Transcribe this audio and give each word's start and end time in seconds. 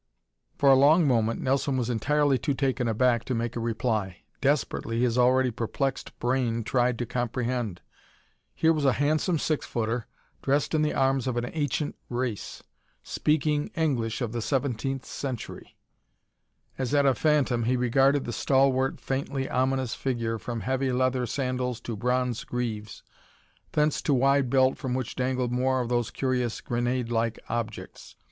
For 0.57 0.71
a 0.71 0.75
long 0.75 1.07
moment 1.07 1.41
Nelson 1.41 1.77
was 1.77 1.87
entirely 1.87 2.39
too 2.39 2.55
taken 2.55 2.91
back 2.93 3.23
to 3.25 3.35
make 3.35 3.55
a 3.55 3.59
reply. 3.59 4.23
Desperately 4.41 4.99
his 5.01 5.15
already 5.15 5.51
perplexed 5.51 6.17
brain 6.17 6.63
tried 6.63 6.97
to 6.97 7.05
comprehend. 7.05 7.81
Here 8.55 8.73
was 8.73 8.83
a 8.83 8.93
handsome 8.93 9.37
six 9.37 9.63
footer, 9.67 10.07
dressed 10.41 10.73
in 10.73 10.81
the 10.81 10.95
arms 10.95 11.27
of 11.27 11.37
an 11.37 11.47
ancient 11.53 11.95
race, 12.09 12.63
speaking 13.03 13.67
English 13.75 14.21
of 14.21 14.31
the 14.31 14.41
seventeenth 14.41 15.05
century! 15.05 15.77
As 16.79 16.95
at 16.95 17.05
a 17.05 17.13
phantom, 17.13 17.65
he 17.65 17.77
regarded 17.77 18.25
the 18.25 18.33
stalwart, 18.33 18.99
faintly 18.99 19.47
ominous 19.47 19.93
figure, 19.93 20.39
from 20.39 20.61
heavy 20.61 20.91
leather 20.91 21.27
sandals 21.27 21.79
to 21.81 21.95
bronze 21.95 22.43
greaves, 22.43 23.03
thence 23.73 24.01
to 24.01 24.15
wide 24.15 24.49
belt 24.49 24.79
from 24.79 24.95
which 24.95 25.15
dangled 25.15 25.51
more 25.51 25.79
of 25.79 25.89
those 25.89 26.09
curious 26.09 26.59
grenadelike 26.59 27.37
objects. 27.49 28.15